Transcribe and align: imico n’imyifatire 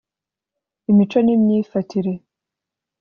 imico 0.89 1.17
n’imyifatire 1.25 2.13